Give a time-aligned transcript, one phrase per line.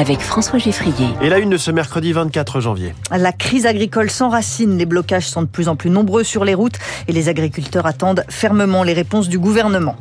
[0.00, 1.08] avec François Geffrier.
[1.20, 2.94] Et la une de ce mercredi 24 janvier.
[3.14, 6.78] La crise agricole s'enracine, les blocages sont de plus en plus nombreux sur les routes
[7.06, 9.96] et les agriculteurs attendent fermement les réponses du gouvernement.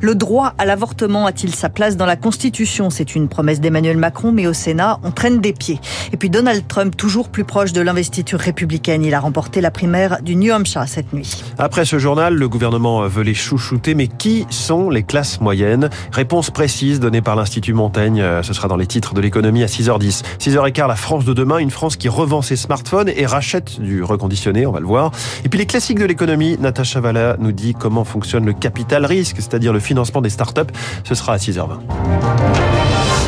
[0.00, 2.90] Le droit à l'avortement a-t-il sa place dans la Constitution?
[2.90, 5.78] C'est une promesse d'Emmanuel Macron, mais au Sénat, on traîne des pieds.
[6.12, 10.20] Et puis Donald Trump, toujours plus proche de l'investiture républicaine, il a remporté la primaire
[10.20, 11.44] du New Hampshire cette nuit.
[11.58, 15.90] Après ce journal, le gouvernement veut les chouchouter, mais qui sont les classes moyennes?
[16.10, 19.66] Réponse précise donnée par l'Institut Montaigne, euh, ce sera dans les titres de l'économie à
[19.66, 20.22] 6h10.
[20.40, 24.66] 6h15, la France de demain, une France qui revend ses smartphones et rachète du reconditionné,
[24.66, 25.12] on va le voir.
[25.44, 29.36] Et puis les classiques de l'économie, Natacha Valla nous dit comment fonctionne le capital risque,
[29.36, 30.72] c'est-à-dire le financement des startups.
[31.04, 32.73] Ce sera à 6h20.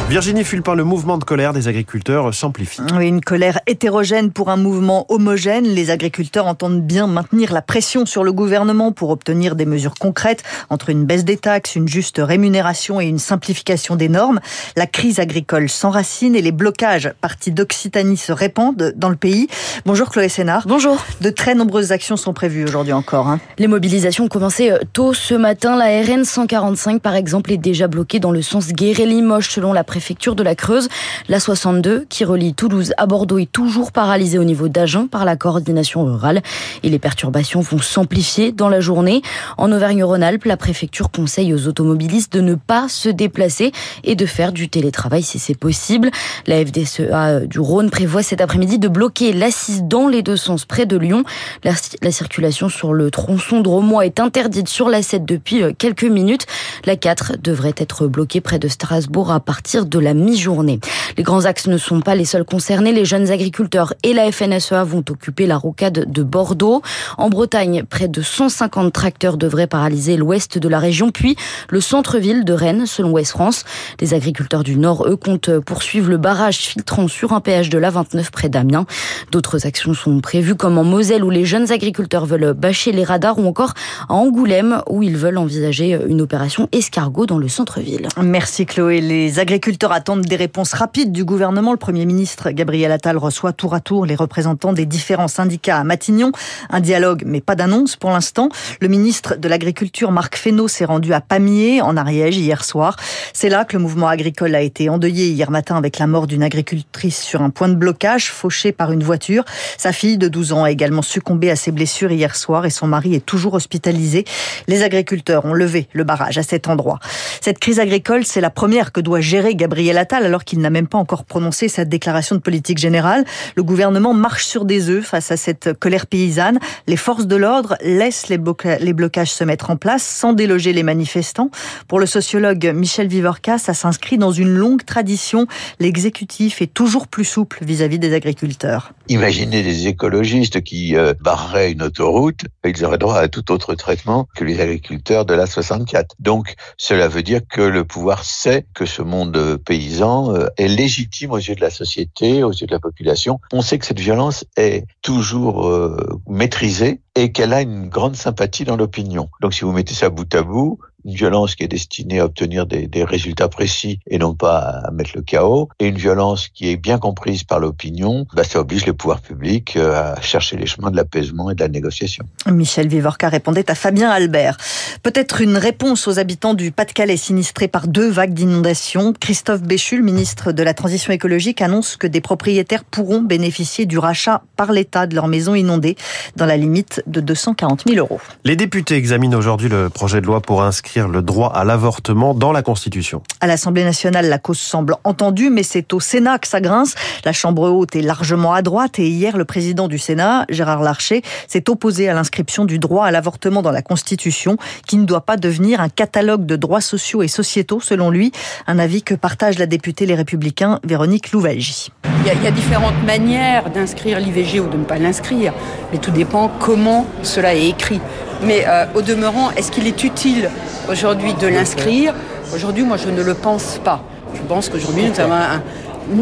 [0.08, 2.80] Virginie Fulpin, le mouvement de colère des agriculteurs s'amplifie.
[2.94, 5.64] Oui, une colère hétérogène pour un mouvement homogène.
[5.64, 10.44] Les agriculteurs entendent bien maintenir la pression sur le gouvernement pour obtenir des mesures concrètes
[10.70, 14.38] entre une baisse des taxes, une juste rémunération et une simplification des normes.
[14.76, 19.48] La crise agricole s'enracine et les blocages partis d'Occitanie se répandent dans le pays.
[19.86, 20.68] Bonjour Chloé Sénard.
[20.68, 21.04] Bonjour.
[21.20, 23.26] De très nombreuses actions sont prévues aujourd'hui encore.
[23.26, 23.40] Hein.
[23.58, 25.76] Les mobilisations ont commencé euh, tôt ce matin.
[25.76, 30.34] La RN 145, par exemple, est déjà bloquée dans le sens Guéret-Limoges selon la préfecture
[30.34, 30.88] de la Creuse.
[31.30, 35.36] La 62, qui relie Toulouse à Bordeaux, est toujours paralysée au niveau d'Agen par la
[35.36, 36.42] coordination rurale.
[36.82, 39.22] Et les perturbations vont s'amplifier dans la journée.
[39.56, 43.72] En Auvergne-Rhône-Alpes, la préfecture conseille aux automobilistes de ne pas se déplacer
[44.04, 46.10] et de faire du télétravail si c'est possible.
[46.46, 50.84] La FDSEA du Rhône prévoit cet après-midi de bloquer l'Assise dans les deux sens près
[50.84, 51.24] de Lyon.
[51.64, 55.72] La, la circulation sur le tronçon de Romois est interdite sur la 7 depuis euh,
[55.76, 56.44] quelques minutes.
[56.84, 60.80] La 4 devrait être bloquée près de Strasbourg à partir de la mi-journée.
[61.16, 62.92] Les grands axes ne sont pas les seuls concernés.
[62.92, 66.82] Les jeunes agriculteurs et la FNSEA vont occuper la rocade de Bordeaux.
[67.18, 71.36] En Bretagne, près de 150 tracteurs devraient paralyser l'ouest de la région, puis
[71.70, 73.64] le centre-ville de Rennes, selon Ouest France.
[74.00, 78.30] Les agriculteurs du Nord, eux, comptent poursuivre le barrage filtrant sur un péage de l'A29
[78.30, 78.86] près d'Amiens.
[79.30, 83.38] D'autres actions sont prévues, comme en Moselle, où les jeunes agriculteurs veulent bâcher les radars,
[83.38, 83.74] ou encore
[84.08, 88.08] à Angoulême, où ils veulent envisager une opération escargot dans le centre-ville.
[88.22, 89.00] Merci Chloé.
[89.00, 91.72] Les agriculteurs attendent des réponses rapides du gouvernement.
[91.72, 95.84] Le Premier ministre Gabriel Attal reçoit tour à tour les représentants des différents syndicats à
[95.84, 96.32] Matignon.
[96.70, 98.48] Un dialogue, mais pas d'annonce pour l'instant.
[98.80, 102.96] Le ministre de l'Agriculture, Marc Fesneau, s'est rendu à Pamiers, en Ariège, hier soir.
[103.32, 106.42] C'est là que le mouvement agricole a été endeuillé hier matin avec la mort d'une
[106.42, 109.44] agricultrice sur un point de blocage, fauchée par une voiture.
[109.76, 112.86] Sa fille de 12 ans a également succombé à ses blessures hier soir et son
[112.86, 114.24] mari est toujours hospitalisé.
[114.68, 116.98] Les agriculteurs ont levé le barrage à cet endroit.
[117.40, 119.65] Cette crise agricole, c'est la première que doit gérer Gabriel
[119.96, 123.24] Attal alors qu'il n'a même pas encore prononcé sa déclaration de politique générale.
[123.56, 126.58] Le gouvernement marche sur des œufs face à cette colère paysanne.
[126.86, 131.50] Les forces de l'ordre laissent les, blocages se mettre en place sans déloger les manifestants.
[131.88, 135.46] Pour le sociologue Michel Vivorca, ça s'inscrit dans une longue tradition.
[135.80, 138.92] L'exécutif est toujours plus souple vis-à-vis des agriculteurs.
[139.08, 144.26] Imaginez des écologistes qui euh, barreraient une autoroute, ils auraient droit à tout autre traitement
[144.34, 146.16] que les agriculteurs de la 64.
[146.18, 151.32] Donc, cela veut dire que le pouvoir sait que ce monde paysan euh, est légitime
[151.32, 153.40] aux yeux de la société, aux yeux de la population.
[153.52, 158.64] On sait que cette violence est toujours euh, maîtrisée et qu'elle a une grande sympathie
[158.64, 159.28] dans l'opinion.
[159.40, 162.66] Donc, si vous mettez ça bout à bout, une violence qui est destinée à obtenir
[162.66, 166.68] des, des, résultats précis et non pas à mettre le chaos, et une violence qui
[166.70, 170.90] est bien comprise par l'opinion, bah, ça oblige les pouvoirs publics à chercher les chemins
[170.90, 172.24] de l'apaisement et de la négociation.
[172.50, 174.56] Michel Vivorca répondait à Fabien Albert.
[175.02, 179.12] Peut-être une réponse aux habitants du Pas-de-Calais sinistrés par deux vagues d'inondations.
[179.12, 183.98] Christophe Béchu, le ministre de la Transition écologique, annonce que des propriétaires pourront bénéficier du
[183.98, 185.96] rachat par l'État de leur maison inondée
[186.34, 188.20] dans la limite de 240 000 euros.
[188.44, 192.52] Les députés examinent aujourd'hui le projet de loi pour inscrire le droit à l'avortement dans
[192.52, 193.22] la Constitution.
[193.40, 196.94] À l'Assemblée nationale, la cause semble entendue, mais c'est au Sénat que ça grince.
[197.24, 201.22] La Chambre haute est largement à droite et hier, le président du Sénat, Gérard Larcher,
[201.48, 204.56] s'est opposé à l'inscription du droit à l'avortement dans la Constitution,
[204.86, 208.32] qui ne doit pas devenir un catalogue de droits sociaux et sociétaux, selon lui.
[208.66, 211.90] Un avis que partage la députée Les Républicains, Véronique Louvagie.
[212.20, 215.52] Il y, a, il y a différentes manières d'inscrire l'IVG ou de ne pas l'inscrire,
[215.92, 218.00] mais tout dépend comment cela est écrit.
[218.42, 220.50] Mais euh, au demeurant, est-ce qu'il est utile
[220.90, 222.14] aujourd'hui de l'inscrire?
[222.54, 224.00] Aujourd'hui, moi, je ne le pense pas.
[224.34, 225.62] Je pense qu'aujourd'hui, nous avons un,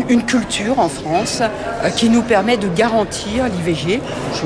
[0.08, 4.00] une, culture en France euh, qui nous permet de garantir l'IVG.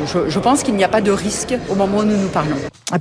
[0.07, 2.57] Je, pense qu'il n'y a pas de risque au moment où nous nous parlons.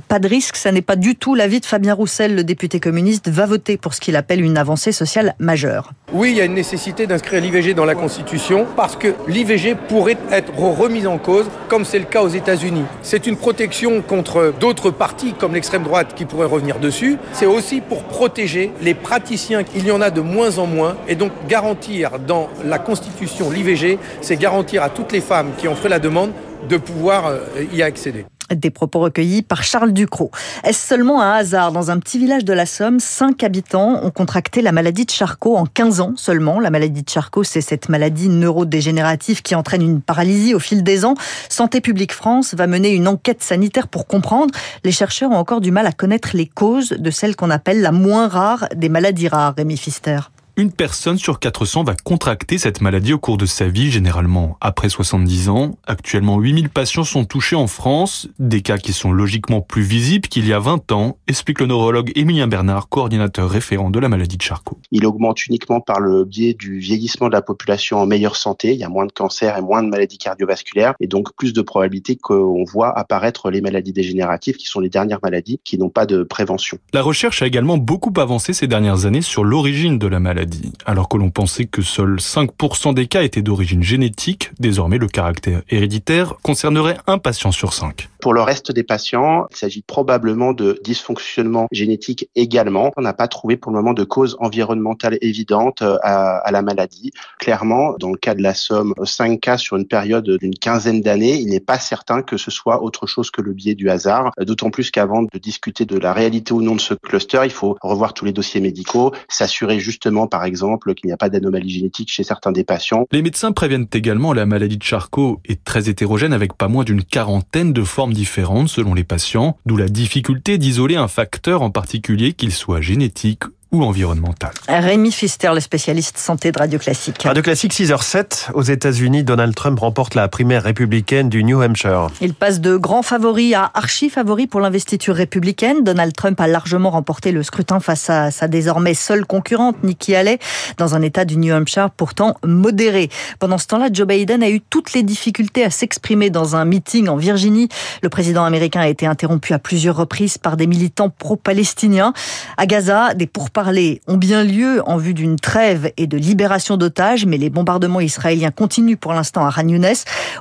[0.06, 3.28] Pas de risque, ça n'est pas du tout l'avis de Fabien Roussel, le député communiste,
[3.28, 5.92] va voter pour ce qu'il appelle une avancée sociale majeure.
[6.12, 10.18] Oui, il y a une nécessité d'inscrire l'IVG dans la Constitution parce que l'IVG pourrait
[10.30, 12.84] être remise en cause, comme c'est le cas aux États-Unis.
[13.02, 17.16] C'est une protection contre d'autres partis comme l'extrême droite qui pourraient revenir dessus.
[17.32, 19.62] C'est aussi pour protéger les praticiens.
[19.74, 23.98] Il y en a de moins en moins et donc garantir dans la Constitution l'IVG,
[24.20, 26.30] c'est garantir à toutes les femmes qui ont fait la demande
[26.68, 27.38] de pouvoir euh,
[27.72, 28.26] y accéder.
[28.54, 30.30] Des propos recueillis par Charles Ducrot.
[30.64, 31.70] Est-ce seulement un hasard?
[31.70, 35.56] Dans un petit village de la Somme, cinq habitants ont contracté la maladie de Charcot
[35.56, 36.58] en 15 ans seulement.
[36.58, 41.04] La maladie de Charcot, c'est cette maladie neurodégénérative qui entraîne une paralysie au fil des
[41.04, 41.14] ans.
[41.50, 44.54] Santé publique France va mener une enquête sanitaire pour comprendre.
[44.82, 47.92] Les chercheurs ont encore du mal à connaître les causes de celle qu'on appelle la
[47.92, 50.20] moins rare des maladies rares, Rémi Fister
[50.58, 54.88] une personne sur 400 va contracter cette maladie au cours de sa vie, généralement après
[54.88, 55.78] 70 ans.
[55.86, 60.48] Actuellement, 8000 patients sont touchés en France, des cas qui sont logiquement plus visibles qu'il
[60.48, 64.42] y a 20 ans, explique le neurologue Émilien Bernard, coordinateur référent de la maladie de
[64.42, 64.78] Charcot.
[64.90, 68.72] Il augmente uniquement par le biais du vieillissement de la population en meilleure santé.
[68.72, 71.62] Il y a moins de cancers et moins de maladies cardiovasculaires et donc plus de
[71.62, 76.04] probabilité qu'on voit apparaître les maladies dégénératives qui sont les dernières maladies qui n'ont pas
[76.04, 76.78] de prévention.
[76.92, 80.47] La recherche a également beaucoup avancé ces dernières années sur l'origine de la maladie
[80.86, 85.62] alors que l'on pensait que seuls 5% des cas étaient d'origine génétique, désormais le caractère
[85.68, 88.08] héréditaire concernerait un patient sur 5.
[88.20, 92.90] Pour le reste des patients, il s'agit probablement de dysfonctionnement génétique également.
[92.96, 97.12] On n'a pas trouvé pour le moment de cause environnementale évidente euh, à, la maladie.
[97.38, 101.36] Clairement, dans le cas de la Somme, 5 cas sur une période d'une quinzaine d'années,
[101.36, 104.32] il n'est pas certain que ce soit autre chose que le biais du hasard.
[104.40, 107.76] D'autant plus qu'avant de discuter de la réalité ou non de ce cluster, il faut
[107.82, 112.10] revoir tous les dossiers médicaux, s'assurer justement par exemple qu'il n'y a pas d'anomalie génétique
[112.10, 113.06] chez certains des patients.
[113.12, 117.02] Les médecins préviennent également la maladie de Charcot est très hétérogène avec pas moins d'une
[117.02, 122.32] quarantaine de formes différentes selon les patients, d'où la difficulté d'isoler un facteur en particulier,
[122.32, 124.52] qu'il soit génétique ou environnementale.
[124.66, 127.22] Rémi Fister, le spécialiste santé de Radio Classique.
[127.24, 128.52] Radio Classique 6h07.
[128.54, 132.08] Aux États-Unis, Donald Trump remporte la primaire républicaine du New Hampshire.
[132.22, 135.84] Il passe de grand favori à archi favori pour l'investiture républicaine.
[135.84, 140.38] Donald Trump a largement remporté le scrutin face à sa désormais seule concurrente, Nikki Haley,
[140.78, 143.10] dans un état du New Hampshire pourtant modéré.
[143.38, 147.08] Pendant ce temps-là, Joe Biden a eu toutes les difficultés à s'exprimer dans un meeting
[147.08, 147.68] en Virginie.
[148.02, 152.14] Le président américain a été interrompu à plusieurs reprises par des militants pro-palestiniens.
[152.56, 153.57] À Gaza, des pourparlers
[154.06, 158.52] ont bien lieu en vue d'une trêve et de libération d'otages, mais les bombardements israéliens
[158.52, 159.66] continuent pour l'instant à Khan.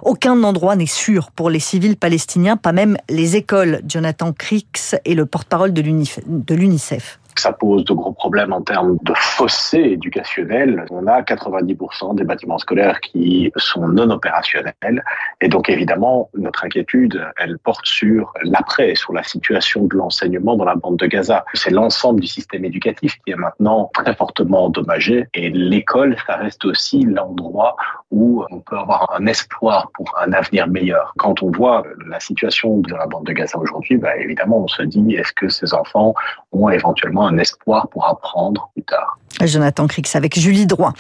[0.04, 3.82] Aucun endroit n'est sûr pour les civils palestiniens, pas même les écoles.
[3.88, 5.82] Jonathan Crix est le porte-parole de
[6.56, 10.86] l'UNICEF ça pose de gros problèmes en termes de fossé éducationnel.
[10.92, 15.04] On a 90% des bâtiments scolaires qui sont non opérationnels.
[15.42, 20.66] Et donc, évidemment, notre inquiétude, elle porte sur l'après, sur la situation de l'enseignement dans
[20.66, 21.46] la bande de Gaza.
[21.54, 25.28] C'est l'ensemble du système éducatif qui est maintenant très fortement endommagé.
[25.34, 27.76] Et l'école, ça reste aussi l'endroit
[28.12, 31.14] où on peut avoir un espoir pour un avenir meilleur.
[31.18, 34.84] Quand on voit la situation de la bande de Gaza aujourd'hui, bah, évidemment, on se
[34.84, 36.14] dit, est-ce que ces enfants
[36.52, 39.18] ont éventuellement un espoir pour apprendre plus tard.
[39.46, 40.94] Jonathan Crix avec Julie Droit.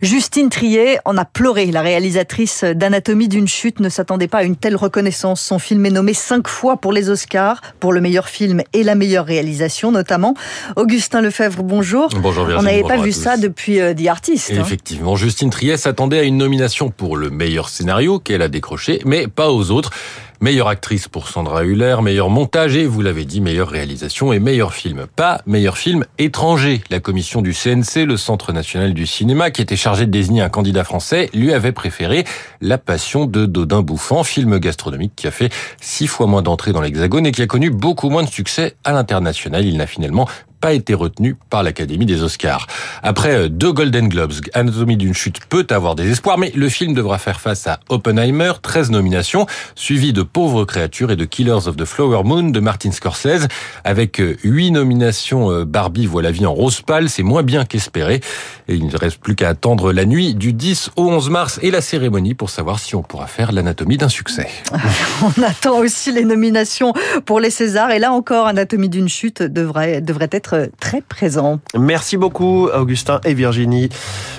[0.00, 1.66] Justine Trier en a pleuré.
[1.66, 5.42] La réalisatrice d'Anatomie d'une chute ne s'attendait pas à une telle reconnaissance.
[5.42, 8.94] Son film est nommé cinq fois pour les Oscars, pour le meilleur film et la
[8.94, 10.34] meilleure réalisation notamment.
[10.76, 12.08] Augustin Lefebvre, bonjour.
[12.16, 12.60] Bonjour Virginie.
[12.60, 14.52] On n'avait pas vu ça depuis euh, The Artist.
[14.52, 14.60] Hein.
[14.60, 19.26] Effectivement, Justine Trier s'attendait à une nomination pour le meilleur scénario qu'elle a décroché, mais
[19.26, 19.90] pas aux autres.
[20.42, 24.74] Meilleure actrice pour Sandra Hüller, meilleur montage et, vous l'avez dit, meilleure réalisation et meilleur
[24.74, 25.06] film.
[25.14, 26.82] Pas meilleur film étranger.
[26.90, 30.48] La commission du CNC, le Centre national du cinéma, qui était chargé de désigner un
[30.48, 32.24] candidat français, lui avait préféré
[32.60, 36.80] La Passion de Dodin Bouffant, film gastronomique qui a fait six fois moins d'entrées dans
[36.80, 39.64] l'Hexagone et qui a connu beaucoup moins de succès à l'international.
[39.64, 40.26] Il n'a finalement
[40.62, 42.68] pas été retenu par l'Académie des Oscars.
[43.02, 46.94] Après euh, deux Golden Globes, Anatomie d'une chute peut avoir des espoirs, mais le film
[46.94, 51.76] devra faire face à Oppenheimer, 13 nominations, suivi de Pauvres créatures et de Killers of
[51.76, 53.48] the Flower Moon de Martin Scorsese.
[53.82, 57.64] Avec euh, huit nominations, euh, Barbie voit la vie en rose pâle, c'est moins bien
[57.64, 58.20] qu'espéré.
[58.68, 61.72] Et il ne reste plus qu'à attendre la nuit du 10 au 11 mars et
[61.72, 64.46] la cérémonie pour savoir si on pourra faire l'anatomie d'un succès.
[65.22, 66.92] On attend aussi les nominations
[67.24, 71.60] pour les Césars et là encore, Anatomie d'une chute devrait être très présent.
[71.78, 73.88] Merci beaucoup Augustin et Virginie.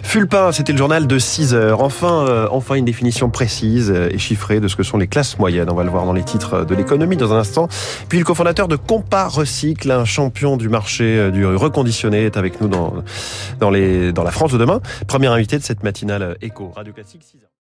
[0.04, 1.82] Fulpin, c'était le journal de 6 heures.
[1.82, 5.70] Enfin, euh, enfin une définition précise et chiffrée de ce que sont les classes moyennes.
[5.70, 7.68] On va le voir dans les titres de l'économie dans un instant.
[8.10, 12.62] Puis le cofondateur de Compa Recycle, un champion du marché euh, du reconditionné, est avec
[12.62, 12.94] nous dans,
[13.60, 14.82] dans, les, dans la France de demain.
[15.08, 17.50] Premier invité de cette matinale Éco Radio Classique 6 heures.